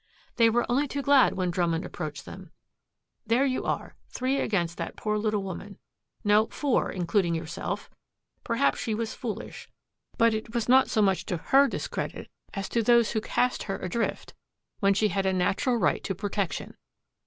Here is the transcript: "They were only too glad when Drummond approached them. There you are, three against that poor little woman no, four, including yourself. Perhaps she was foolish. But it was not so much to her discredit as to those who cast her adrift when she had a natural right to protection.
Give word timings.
"They 0.37 0.49
were 0.49 0.65
only 0.67 0.87
too 0.87 1.03
glad 1.03 1.33
when 1.35 1.51
Drummond 1.51 1.85
approached 1.85 2.25
them. 2.25 2.49
There 3.27 3.45
you 3.45 3.65
are, 3.65 3.93
three 4.09 4.37
against 4.39 4.79
that 4.79 4.95
poor 4.95 5.15
little 5.15 5.43
woman 5.43 5.77
no, 6.23 6.47
four, 6.47 6.89
including 6.91 7.35
yourself. 7.35 7.87
Perhaps 8.43 8.79
she 8.79 8.95
was 8.95 9.13
foolish. 9.13 9.69
But 10.17 10.33
it 10.33 10.55
was 10.55 10.67
not 10.67 10.89
so 10.89 11.03
much 11.03 11.27
to 11.27 11.37
her 11.37 11.67
discredit 11.67 12.31
as 12.55 12.67
to 12.69 12.81
those 12.81 13.11
who 13.11 13.21
cast 13.21 13.61
her 13.69 13.77
adrift 13.77 14.33
when 14.79 14.95
she 14.95 15.09
had 15.09 15.27
a 15.27 15.33
natural 15.33 15.77
right 15.77 16.03
to 16.05 16.15
protection. 16.15 16.77